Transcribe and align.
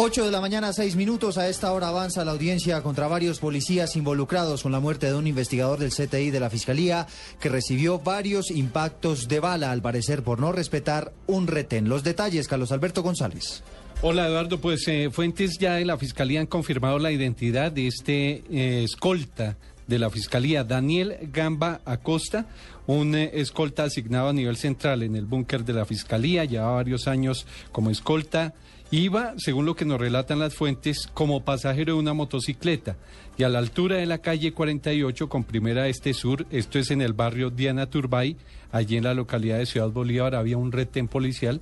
8 0.00 0.26
de 0.26 0.30
la 0.30 0.40
mañana, 0.40 0.72
6 0.72 0.94
minutos. 0.94 1.38
A 1.38 1.48
esta 1.48 1.72
hora 1.72 1.88
avanza 1.88 2.24
la 2.24 2.30
audiencia 2.30 2.82
contra 2.82 3.08
varios 3.08 3.40
policías 3.40 3.96
involucrados 3.96 4.62
con 4.62 4.70
la 4.70 4.78
muerte 4.78 5.08
de 5.08 5.16
un 5.16 5.26
investigador 5.26 5.80
del 5.80 5.90
CTI 5.90 6.30
de 6.30 6.38
la 6.38 6.50
Fiscalía 6.50 7.08
que 7.40 7.48
recibió 7.48 7.98
varios 7.98 8.52
impactos 8.52 9.26
de 9.26 9.40
bala, 9.40 9.72
al 9.72 9.82
parecer 9.82 10.22
por 10.22 10.38
no 10.38 10.52
respetar 10.52 11.12
un 11.26 11.48
retén. 11.48 11.88
Los 11.88 12.04
detalles, 12.04 12.46
Carlos 12.46 12.70
Alberto 12.70 13.02
González. 13.02 13.64
Hola 14.00 14.28
Eduardo, 14.28 14.60
pues 14.60 14.86
eh, 14.86 15.08
fuentes 15.10 15.58
ya 15.58 15.74
de 15.74 15.84
la 15.84 15.98
Fiscalía 15.98 16.38
han 16.38 16.46
confirmado 16.46 17.00
la 17.00 17.10
identidad 17.10 17.72
de 17.72 17.88
este 17.88 18.44
eh, 18.52 18.84
escolta 18.84 19.56
de 19.88 19.98
la 19.98 20.10
Fiscalía, 20.10 20.62
Daniel 20.62 21.16
Gamba 21.32 21.80
Acosta, 21.84 22.46
un 22.86 23.14
eh, 23.14 23.30
escolta 23.34 23.84
asignado 23.84 24.28
a 24.28 24.32
nivel 24.32 24.56
central 24.56 25.02
en 25.02 25.16
el 25.16 25.24
búnker 25.24 25.64
de 25.64 25.72
la 25.72 25.84
Fiscalía, 25.84 26.44
lleva 26.44 26.70
varios 26.70 27.08
años 27.08 27.46
como 27.72 27.90
escolta. 27.90 28.54
Iba, 28.90 29.34
según 29.36 29.66
lo 29.66 29.76
que 29.76 29.84
nos 29.84 30.00
relatan 30.00 30.38
las 30.38 30.54
fuentes, 30.54 31.08
como 31.12 31.44
pasajero 31.44 31.94
de 31.94 31.98
una 31.98 32.14
motocicleta 32.14 32.96
y 33.36 33.42
a 33.42 33.48
la 33.48 33.58
altura 33.58 33.96
de 33.96 34.06
la 34.06 34.18
calle 34.18 34.52
48 34.52 35.28
con 35.28 35.44
primera 35.44 35.88
este 35.88 36.14
sur, 36.14 36.46
esto 36.50 36.78
es 36.78 36.90
en 36.90 37.02
el 37.02 37.12
barrio 37.12 37.50
Diana 37.50 37.86
Turbay, 37.86 38.36
allí 38.72 38.96
en 38.96 39.04
la 39.04 39.14
localidad 39.14 39.58
de 39.58 39.66
Ciudad 39.66 39.90
Bolívar 39.90 40.34
había 40.34 40.56
un 40.56 40.72
retén 40.72 41.06
policial. 41.06 41.60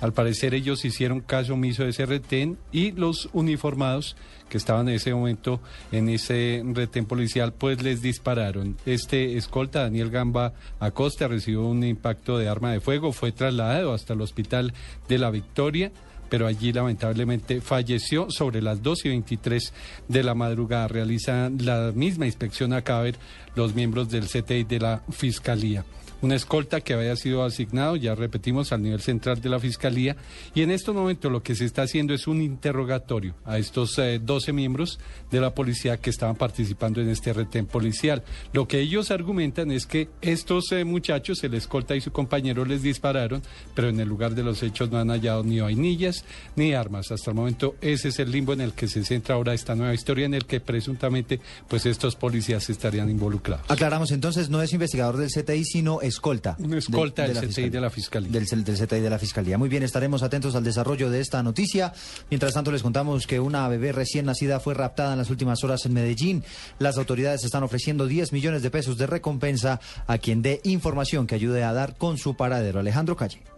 Al 0.00 0.12
parecer 0.12 0.52
ellos 0.54 0.84
hicieron 0.84 1.20
caso 1.20 1.54
omiso 1.54 1.84
de 1.84 1.90
ese 1.90 2.04
retén 2.04 2.58
y 2.70 2.92
los 2.92 3.30
uniformados 3.32 4.16
que 4.50 4.58
estaban 4.58 4.88
en 4.88 4.96
ese 4.96 5.14
momento 5.14 5.60
en 5.90 6.08
ese 6.08 6.62
retén 6.64 7.06
policial 7.06 7.54
pues 7.54 7.82
les 7.82 8.02
dispararon. 8.02 8.76
Este 8.84 9.36
escolta, 9.36 9.82
Daniel 9.82 10.10
Gamba 10.10 10.52
Acosta, 10.80 11.28
recibió 11.28 11.62
un 11.62 11.82
impacto 11.82 12.36
de 12.36 12.48
arma 12.48 12.72
de 12.72 12.80
fuego, 12.80 13.12
fue 13.12 13.32
trasladado 13.32 13.94
hasta 13.94 14.12
el 14.12 14.20
hospital 14.20 14.74
de 15.08 15.18
la 15.18 15.30
Victoria 15.30 15.92
pero 16.28 16.48
allí 16.48 16.72
lamentablemente 16.72 17.60
falleció 17.60 18.30
sobre 18.30 18.60
las 18.60 18.82
2 18.82 19.04
y 19.04 19.08
23 19.10 19.72
de 20.08 20.22
la 20.24 20.34
madrugada. 20.34 20.88
Realizan 20.88 21.64
la 21.64 21.92
misma 21.94 22.26
inspección 22.26 22.72
a 22.72 22.82
cadáver 22.82 23.16
los 23.54 23.76
miembros 23.76 24.08
del 24.08 24.26
CTI 24.26 24.64
de 24.64 24.80
la 24.80 25.02
Fiscalía 25.08 25.84
una 26.22 26.34
escolta 26.34 26.80
que 26.80 26.94
había 26.94 27.16
sido 27.16 27.44
asignado, 27.44 27.96
ya 27.96 28.14
repetimos, 28.14 28.72
al 28.72 28.82
nivel 28.82 29.00
central 29.00 29.40
de 29.40 29.48
la 29.48 29.60
Fiscalía. 29.60 30.16
Y 30.54 30.62
en 30.62 30.70
estos 30.70 30.94
momentos 30.94 31.30
lo 31.30 31.42
que 31.42 31.54
se 31.54 31.64
está 31.64 31.82
haciendo 31.82 32.14
es 32.14 32.26
un 32.26 32.42
interrogatorio 32.42 33.34
a 33.44 33.58
estos 33.58 33.96
12 33.96 34.50
eh, 34.50 34.54
miembros 34.54 34.98
de 35.30 35.40
la 35.40 35.54
policía 35.54 35.96
que 35.98 36.10
estaban 36.10 36.36
participando 36.36 37.00
en 37.00 37.08
este 37.08 37.32
retén 37.32 37.66
policial. 37.66 38.22
Lo 38.52 38.66
que 38.66 38.80
ellos 38.80 39.10
argumentan 39.10 39.70
es 39.70 39.86
que 39.86 40.08
estos 40.20 40.72
eh, 40.72 40.84
muchachos, 40.84 41.42
el 41.44 41.54
escolta 41.54 41.96
y 41.96 42.00
su 42.00 42.12
compañero, 42.12 42.64
les 42.64 42.82
dispararon, 42.82 43.42
pero 43.74 43.88
en 43.88 44.00
el 44.00 44.08
lugar 44.08 44.34
de 44.34 44.42
los 44.42 44.62
hechos 44.62 44.90
no 44.90 44.98
han 44.98 45.08
hallado 45.08 45.42
ni 45.42 45.60
vainillas 45.60 46.24
ni 46.56 46.74
armas. 46.74 47.10
Hasta 47.10 47.30
el 47.30 47.36
momento 47.36 47.76
ese 47.80 48.08
es 48.08 48.18
el 48.18 48.30
limbo 48.30 48.52
en 48.52 48.60
el 48.60 48.72
que 48.72 48.88
se 48.88 49.04
centra 49.04 49.34
ahora 49.34 49.54
esta 49.54 49.74
nueva 49.74 49.94
historia 49.94 50.26
en 50.26 50.34
el 50.34 50.46
que 50.46 50.60
presuntamente 50.60 51.40
pues 51.68 51.86
estos 51.86 52.16
policías 52.16 52.68
estarían 52.70 53.10
involucrados. 53.10 53.70
Aclaramos 53.70 54.10
entonces, 54.10 54.50
no 54.50 54.62
es 54.62 54.72
investigador 54.72 55.16
del 55.16 55.30
CTI, 55.30 55.64
sino 55.64 56.00
escolta. 56.06 56.56
Una 56.58 56.78
escolta 56.78 57.26
del 57.26 57.48
CTI 57.48 57.70
de 57.70 57.80
la 57.80 57.90
Fiscalía. 57.90 58.30
Del, 58.30 58.46
del 58.64 58.76
CTI 58.76 59.00
de 59.00 59.10
la 59.10 59.18
Fiscalía. 59.18 59.58
Muy 59.58 59.68
bien, 59.68 59.82
estaremos 59.82 60.22
atentos 60.22 60.54
al 60.54 60.64
desarrollo 60.64 61.10
de 61.10 61.20
esta 61.20 61.42
noticia. 61.42 61.92
Mientras 62.30 62.54
tanto, 62.54 62.72
les 62.72 62.82
contamos 62.82 63.26
que 63.26 63.40
una 63.40 63.68
bebé 63.68 63.92
recién 63.92 64.26
nacida 64.26 64.60
fue 64.60 64.74
raptada 64.74 65.12
en 65.12 65.18
las 65.18 65.30
últimas 65.30 65.62
horas 65.64 65.84
en 65.86 65.92
Medellín. 65.92 66.44
Las 66.78 66.98
autoridades 66.98 67.44
están 67.44 67.62
ofreciendo 67.62 68.06
10 68.06 68.32
millones 68.32 68.62
de 68.62 68.70
pesos 68.70 68.96
de 68.98 69.06
recompensa 69.06 69.80
a 70.06 70.18
quien 70.18 70.42
dé 70.42 70.60
información 70.64 71.26
que 71.26 71.34
ayude 71.34 71.64
a 71.64 71.72
dar 71.72 71.96
con 71.96 72.18
su 72.18 72.36
paradero. 72.36 72.80
Alejandro 72.80 73.16
Calle. 73.16 73.55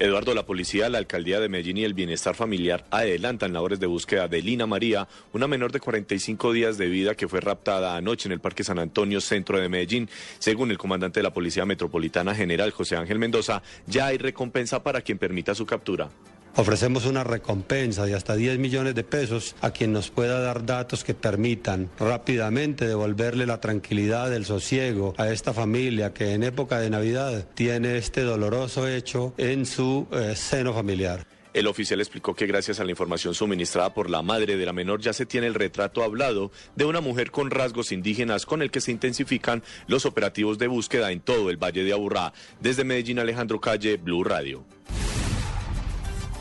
Eduardo, 0.00 0.32
la 0.32 0.46
policía, 0.46 0.88
la 0.88 0.98
alcaldía 0.98 1.40
de 1.40 1.48
Medellín 1.48 1.78
y 1.78 1.84
el 1.84 1.92
bienestar 1.92 2.36
familiar 2.36 2.84
adelantan 2.92 3.52
labores 3.52 3.80
de 3.80 3.86
búsqueda 3.86 4.28
de 4.28 4.40
Lina 4.40 4.64
María, 4.64 5.08
una 5.32 5.48
menor 5.48 5.72
de 5.72 5.80
45 5.80 6.52
días 6.52 6.78
de 6.78 6.86
vida 6.86 7.16
que 7.16 7.26
fue 7.26 7.40
raptada 7.40 7.96
anoche 7.96 8.28
en 8.28 8.32
el 8.32 8.38
Parque 8.38 8.62
San 8.62 8.78
Antonio, 8.78 9.20
centro 9.20 9.58
de 9.58 9.68
Medellín. 9.68 10.08
Según 10.38 10.70
el 10.70 10.78
comandante 10.78 11.18
de 11.18 11.24
la 11.24 11.32
Policía 11.34 11.66
Metropolitana 11.66 12.32
General 12.32 12.70
José 12.70 12.94
Ángel 12.94 13.18
Mendoza, 13.18 13.60
ya 13.88 14.06
hay 14.06 14.18
recompensa 14.18 14.84
para 14.84 15.00
quien 15.00 15.18
permita 15.18 15.52
su 15.56 15.66
captura. 15.66 16.08
Ofrecemos 16.56 17.06
una 17.06 17.24
recompensa 17.24 18.04
de 18.04 18.14
hasta 18.14 18.34
10 18.34 18.58
millones 18.58 18.94
de 18.94 19.04
pesos 19.04 19.54
a 19.60 19.70
quien 19.70 19.92
nos 19.92 20.10
pueda 20.10 20.40
dar 20.40 20.66
datos 20.66 21.04
que 21.04 21.14
permitan 21.14 21.88
rápidamente 21.98 22.86
devolverle 22.86 23.46
la 23.46 23.60
tranquilidad, 23.60 24.32
el 24.32 24.44
sosiego 24.44 25.14
a 25.18 25.28
esta 25.30 25.52
familia 25.52 26.12
que 26.12 26.32
en 26.32 26.42
época 26.42 26.80
de 26.80 26.90
Navidad 26.90 27.46
tiene 27.54 27.96
este 27.96 28.22
doloroso 28.22 28.88
hecho 28.88 29.34
en 29.36 29.66
su 29.66 30.06
eh, 30.10 30.34
seno 30.34 30.72
familiar. 30.74 31.26
El 31.54 31.66
oficial 31.66 32.00
explicó 32.00 32.34
que 32.34 32.46
gracias 32.46 32.78
a 32.78 32.84
la 32.84 32.90
información 32.90 33.34
suministrada 33.34 33.92
por 33.94 34.10
la 34.10 34.22
madre 34.22 34.56
de 34.56 34.66
la 34.66 34.72
menor 34.72 35.00
ya 35.00 35.12
se 35.12 35.26
tiene 35.26 35.46
el 35.46 35.54
retrato 35.54 36.04
hablado 36.04 36.52
de 36.76 36.84
una 36.84 37.00
mujer 37.00 37.30
con 37.30 37.50
rasgos 37.50 37.90
indígenas 37.90 38.46
con 38.46 38.62
el 38.62 38.70
que 38.70 38.80
se 38.80 38.92
intensifican 38.92 39.62
los 39.86 40.06
operativos 40.06 40.58
de 40.58 40.68
búsqueda 40.68 41.10
en 41.10 41.20
todo 41.20 41.50
el 41.50 41.56
Valle 41.56 41.84
de 41.84 41.92
Aburrá. 41.92 42.32
Desde 42.60 42.84
Medellín, 42.84 43.18
Alejandro 43.18 43.60
Calle, 43.60 43.96
Blue 43.96 44.22
Radio. 44.24 44.64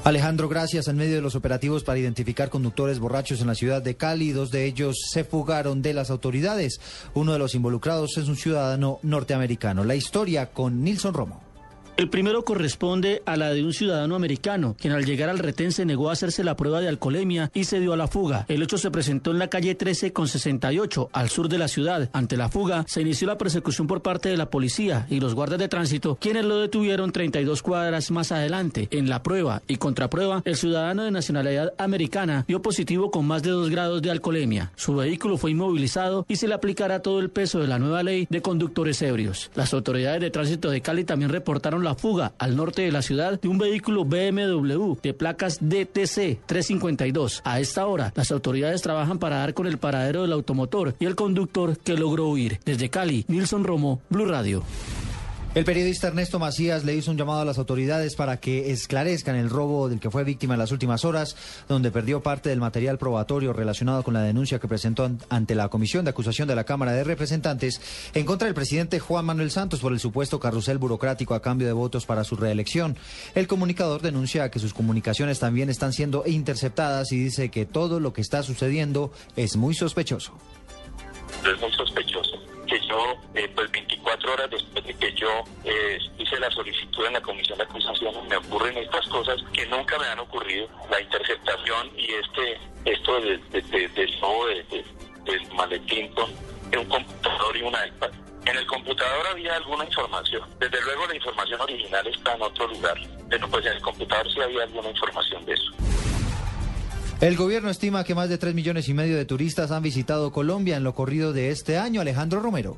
Alejandro, 0.07 0.47
gracias. 0.47 0.87
En 0.87 0.95
medio 0.95 1.15
de 1.15 1.21
los 1.21 1.35
operativos 1.35 1.83
para 1.83 1.99
identificar 1.99 2.49
conductores 2.49 2.97
borrachos 2.97 3.41
en 3.41 3.47
la 3.47 3.55
ciudad 3.55 3.81
de 3.81 3.97
Cali, 3.97 4.31
dos 4.31 4.51
de 4.51 4.63
ellos 4.63 4.95
se 5.11 5.25
fugaron 5.25 5.81
de 5.81 5.93
las 5.93 6.09
autoridades. 6.09 6.79
Uno 7.13 7.33
de 7.33 7.39
los 7.39 7.55
involucrados 7.55 8.17
es 8.17 8.29
un 8.29 8.37
ciudadano 8.37 8.99
norteamericano. 9.03 9.83
La 9.83 9.95
historia 9.95 10.53
con 10.53 10.81
Nilson 10.81 11.13
Romo. 11.13 11.46
El 11.97 12.09
primero 12.09 12.45
corresponde 12.45 13.23
a 13.25 13.37
la 13.37 13.51
de 13.51 13.63
un 13.63 13.73
ciudadano 13.73 14.13
americano, 14.13 14.75
quien 14.79 14.93
al 14.93 15.03
llegar 15.03 15.31
al 15.31 15.39
retén 15.39 15.71
se 15.71 15.83
negó 15.83 16.11
a 16.11 16.13
hacerse 16.13 16.43
la 16.43 16.55
prueba 16.55 16.79
de 16.79 16.87
alcoholemia 16.87 17.49
y 17.55 17.63
se 17.63 17.79
dio 17.79 17.91
a 17.91 17.97
la 17.97 18.07
fuga. 18.07 18.45
El 18.49 18.61
hecho 18.61 18.77
se 18.77 18.91
presentó 18.91 19.31
en 19.31 19.39
la 19.39 19.47
calle 19.47 19.73
13 19.73 20.13
con 20.13 20.27
68, 20.27 21.09
al 21.11 21.29
sur 21.29 21.49
de 21.49 21.57
la 21.57 21.67
ciudad. 21.67 22.07
Ante 22.13 22.37
la 22.37 22.49
fuga, 22.49 22.85
se 22.87 23.01
inició 23.01 23.25
la 23.25 23.39
persecución 23.39 23.87
por 23.87 24.03
parte 24.03 24.29
de 24.29 24.37
la 24.37 24.51
policía 24.51 25.07
y 25.09 25.19
los 25.19 25.33
guardas 25.33 25.57
de 25.57 25.69
tránsito, 25.69 26.17
quienes 26.21 26.45
lo 26.45 26.59
detuvieron 26.59 27.11
32 27.11 27.63
cuadras 27.63 28.11
más 28.11 28.31
adelante. 28.31 28.87
En 28.91 29.09
la 29.09 29.23
prueba 29.23 29.63
y 29.67 29.77
contraprueba, 29.77 30.43
el 30.45 30.55
ciudadano 30.55 31.03
de 31.03 31.09
nacionalidad 31.09 31.73
americana 31.79 32.45
dio 32.47 32.61
positivo 32.61 33.09
con 33.09 33.25
más 33.25 33.41
de 33.41 33.49
2 33.49 33.71
grados 33.71 34.03
de 34.03 34.11
alcoholemia. 34.11 34.71
Su 34.75 34.95
vehículo 34.95 35.37
fue 35.37 35.49
inmovilizado 35.49 36.27
y 36.29 36.35
se 36.35 36.47
le 36.47 36.53
aplicará 36.53 37.01
todo 37.01 37.19
el 37.19 37.31
peso 37.31 37.59
de 37.59 37.65
la 37.65 37.79
nueva 37.79 38.03
ley 38.03 38.27
de 38.29 38.43
conductores 38.43 39.01
ebrios. 39.01 39.49
Las 39.55 39.73
autoridades 39.73 40.21
de 40.21 40.29
tránsito 40.29 40.69
de 40.69 40.81
Cali 40.81 41.03
también 41.03 41.31
reportaron 41.31 41.86
la 41.87 41.95
fuga 41.95 42.33
al 42.37 42.57
norte 42.57 42.81
de 42.81 42.91
la 42.91 43.01
ciudad 43.01 43.39
de 43.39 43.47
un 43.47 43.57
vehículo 43.57 44.03
BMW 44.03 44.95
de 45.01 45.13
placas 45.13 45.59
DTC 45.61 46.45
352. 46.45 47.41
A 47.45 47.61
esta 47.61 47.87
hora, 47.87 48.11
las 48.13 48.29
autoridades 48.31 48.81
trabajan 48.81 49.19
para 49.19 49.37
dar 49.37 49.53
con 49.53 49.67
el 49.67 49.77
paradero 49.77 50.23
del 50.23 50.33
automotor 50.33 50.95
y 50.99 51.05
el 51.05 51.15
conductor 51.15 51.77
que 51.77 51.93
logró 51.93 52.27
huir. 52.27 52.59
Desde 52.65 52.89
Cali, 52.89 53.23
Nilson 53.29 53.63
Romo, 53.63 54.01
Blue 54.09 54.25
Radio. 54.25 54.63
El 55.55 55.65
periodista 55.65 56.07
Ernesto 56.07 56.37
Macías 56.37 56.83
le 56.83 56.93
hizo 56.93 57.09
un 57.09 57.17
llamado 57.17 57.41
a 57.41 57.45
las 57.45 57.57
autoridades 57.57 58.15
para 58.15 58.37
que 58.37 58.71
esclarezcan 58.71 59.35
el 59.35 59.49
robo 59.49 59.89
del 59.89 59.99
que 59.99 60.11
fue 60.11 60.23
víctima 60.23 60.53
en 60.53 60.59
las 60.59 60.71
últimas 60.71 61.03
horas, 61.03 61.35
donde 61.67 61.89
perdió 61.89 62.21
parte 62.21 62.49
del 62.49 62.59
material 62.59 62.99
probatorio 62.99 63.53
relacionado 63.53 64.03
con 64.03 64.13
la 64.13 64.21
denuncia 64.21 64.59
que 64.59 64.67
presentó 64.67 65.09
ante 65.29 65.55
la 65.55 65.69
Comisión 65.69 66.05
de 66.05 66.11
Acusación 66.11 66.47
de 66.47 66.55
la 66.55 66.63
Cámara 66.63 66.91
de 66.91 67.03
Representantes 67.03 67.81
en 68.13 68.25
contra 68.25 68.45
del 68.45 68.53
presidente 68.53 68.99
Juan 68.99 69.25
Manuel 69.25 69.49
Santos 69.49 69.79
por 69.79 69.93
el 69.93 69.99
supuesto 69.99 70.39
carrusel 70.39 70.77
burocrático 70.77 71.33
a 71.33 71.41
cambio 71.41 71.65
de 71.65 71.73
votos 71.73 72.05
para 72.05 72.23
su 72.23 72.35
reelección. 72.35 72.95
El 73.33 73.47
comunicador 73.47 74.01
denuncia 74.01 74.51
que 74.51 74.59
sus 74.59 74.75
comunicaciones 74.75 75.39
también 75.39 75.69
están 75.69 75.91
siendo 75.91 76.23
interceptadas 76.27 77.11
y 77.11 77.17
dice 77.23 77.49
que 77.49 77.65
todo 77.65 77.99
lo 77.99 78.13
que 78.13 78.21
está 78.21 78.43
sucediendo 78.43 79.11
es 79.35 79.55
muy 79.55 79.73
sospechoso. 79.73 80.33
Es 81.43 81.59
muy 81.59 81.71
sospechoso 81.71 82.37
yo, 82.87 83.15
eh, 83.35 83.49
pues 83.55 83.71
24 84.07 84.33
horas 84.33 84.49
después 84.49 84.85
de 84.85 84.93
que 84.93 85.13
yo 85.13 85.27
eh, 85.65 85.99
hice 86.17 86.39
la 86.39 86.49
solicitud 86.51 87.05
en 87.05 87.13
la 87.13 87.21
comisión 87.21 87.57
de 87.57 87.65
acusación, 87.65 88.13
me 88.29 88.37
ocurren 88.37 88.77
estas 88.77 89.05
cosas 89.07 89.35
que 89.51 89.65
nunca 89.67 89.99
me 89.99 90.05
han 90.05 90.19
ocurrido. 90.19 90.67
La 90.89 91.01
interceptación 91.01 91.91
y 91.97 92.13
este 92.13 92.57
esto 92.85 93.19
de, 93.19 93.37
del 93.61 94.21
robo 94.21 94.45
del 94.47 95.53
maletín 95.53 96.07
con 96.13 96.31
un 96.77 96.85
computador 96.85 97.57
y 97.57 97.61
una 97.61 97.85
iPad. 97.85 98.11
En 98.45 98.55
el 98.55 98.65
computador 98.65 99.27
había 99.29 99.55
alguna 99.57 99.83
información. 99.83 100.43
Desde 100.57 100.81
luego 100.81 101.05
la 101.07 101.15
información 101.15 101.59
original 101.59 102.07
está 102.07 102.33
en 102.35 102.41
otro 102.41 102.67
lugar, 102.67 102.97
pero 103.29 103.49
pues 103.49 103.65
en 103.65 103.73
el 103.73 103.81
computador 103.81 104.31
sí 104.31 104.39
había 104.39 104.63
alguna 104.63 104.89
información 104.89 105.45
de 105.45 105.53
eso. 105.53 105.71
El 107.19 107.35
gobierno 107.35 107.69
estima 107.69 108.05
que 108.05 108.15
más 108.15 108.29
de 108.29 108.37
3 108.37 108.53
millones 108.53 108.87
y 108.87 108.93
medio 108.93 109.17
de 109.17 109.25
turistas 109.25 109.71
han 109.71 109.83
visitado 109.83 110.31
Colombia 110.31 110.77
en 110.77 110.83
lo 110.83 110.93
corrido 110.93 111.33
de 111.33 111.49
este 111.49 111.77
año. 111.77 111.99
Alejandro 111.99 112.39
Romero. 112.39 112.77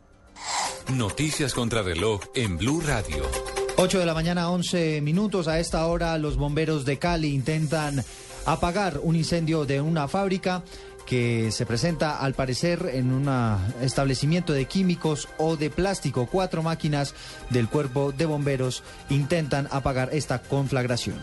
Noticias 0.95 1.53
contra 1.53 1.83
reloj 1.83 2.21
en 2.37 2.57
Blue 2.59 2.81
Radio. 2.81 3.25
8 3.77 3.99
de 3.99 4.07
la 4.07 4.15
mañana, 4.15 4.51
11 4.51 5.01
minutos. 5.01 5.49
A 5.49 5.59
esta 5.59 5.85
hora 5.87 6.17
los 6.17 6.37
bomberos 6.37 6.85
de 6.85 7.01
Cali 7.01 7.35
intentan 7.35 8.05
apagar 8.45 9.01
un 9.03 9.17
incendio 9.17 9.65
de 9.65 9.81
una 9.81 10.07
fábrica 10.07 10.63
que 11.07 11.51
se 11.51 11.67
presenta 11.67 12.19
al 12.19 12.35
parecer 12.35 12.89
en 12.93 13.13
un 13.13 13.29
establecimiento 13.81 14.53
de 14.53 14.67
químicos 14.67 15.29
o 15.39 15.57
de 15.57 15.71
plástico. 15.71 16.29
Cuatro 16.31 16.63
máquinas 16.63 17.13
del 17.51 17.69
cuerpo 17.69 18.13
de 18.13 18.27
bomberos 18.27 18.85
intentan 19.11 19.67
apagar 19.73 20.11
esta 20.13 20.41
conflagración. 20.41 21.17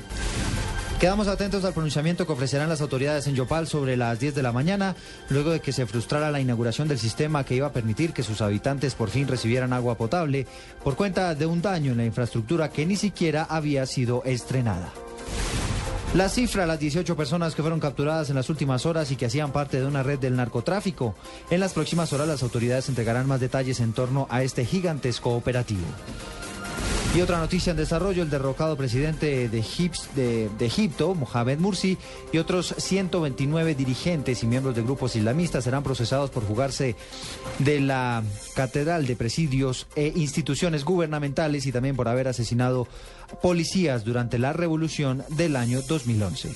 Quedamos 1.03 1.27
atentos 1.27 1.65
al 1.65 1.73
pronunciamiento 1.73 2.25
que 2.25 2.31
ofrecerán 2.31 2.69
las 2.69 2.79
autoridades 2.79 3.27
en 3.27 3.35
Yopal 3.35 3.67
sobre 3.67 3.97
las 3.97 4.21
10 4.21 4.35
de 4.35 4.41
la 4.41 4.53
mañana, 4.53 4.95
luego 5.27 5.51
de 5.51 5.59
que 5.59 5.73
se 5.73 5.85
frustrara 5.85 6.31
la 6.31 6.39
inauguración 6.39 6.88
del 6.88 6.97
sistema 6.97 7.44
que 7.44 7.55
iba 7.55 7.67
a 7.67 7.73
permitir 7.73 8.13
que 8.13 8.23
sus 8.23 8.41
habitantes 8.41 8.95
por 8.95 9.09
fin 9.09 9.27
recibieran 9.27 9.73
agua 9.73 9.97
potable 9.97 10.47
por 10.81 10.95
cuenta 10.95 11.35
de 11.35 11.45
un 11.45 11.61
daño 11.61 11.91
en 11.91 11.97
la 11.97 12.05
infraestructura 12.05 12.69
que 12.69 12.85
ni 12.85 12.95
siquiera 12.95 13.44
había 13.44 13.85
sido 13.85 14.23
estrenada. 14.23 14.94
La 16.13 16.29
cifra, 16.29 16.65
las 16.65 16.79
18 16.79 17.17
personas 17.17 17.53
que 17.53 17.63
fueron 17.63 17.81
capturadas 17.81 18.29
en 18.29 18.38
las 18.38 18.49
últimas 18.49 18.85
horas 18.85 19.11
y 19.11 19.17
que 19.17 19.25
hacían 19.25 19.51
parte 19.51 19.81
de 19.81 19.85
una 19.85 20.03
red 20.03 20.19
del 20.19 20.38
narcotráfico. 20.38 21.15
En 21.49 21.59
las 21.59 21.73
próximas 21.73 22.13
horas 22.13 22.29
las 22.29 22.44
autoridades 22.44 22.88
entregarán 22.88 23.27
más 23.27 23.41
detalles 23.41 23.81
en 23.81 23.91
torno 23.91 24.25
a 24.29 24.41
este 24.41 24.63
gigantesco 24.63 25.31
operativo. 25.31 25.83
Y 27.15 27.21
otra 27.21 27.38
noticia 27.38 27.69
en 27.69 27.77
desarrollo, 27.77 28.24
el 28.24 28.31
derrocado 28.31 28.75
presidente 28.75 29.48
de, 29.48 29.60
Egipto, 29.60 31.13
Mohamed 31.13 31.60
Mursi, 31.60 31.95
y 32.31 32.39
otros 32.39 32.74
129 32.75 33.75
dirigentes 33.75 34.42
y 34.42 34.48
miembros 34.48 34.75
de 34.75 34.81
grupos 34.81 35.15
islamistas 35.15 35.65
serán 35.65 35.83
procesados 35.83 36.31
por 36.31 36.44
jugarse 36.44 36.95
de 37.60 37.81
la 37.81 38.24
Catedral 38.56 39.06
de 39.06 39.15
Presidios 39.15 39.86
e 39.95 40.12
instituciones 40.15 40.83
gubernamentales 40.83 41.68
y 41.68 41.71
también 41.71 41.95
por 41.95 42.07
haber 42.07 42.27
asesinado 42.27 42.88
policías 43.44 44.04
durante 44.04 44.39
la 44.39 44.51
revolución 44.51 45.24
del 45.30 45.56
año 45.56 45.83
2011. 45.83 46.56